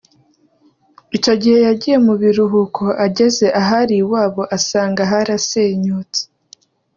[1.17, 6.21] Icyo gihe yagiye mu biruhuko ageze ahari iwabo asanga harasenyutse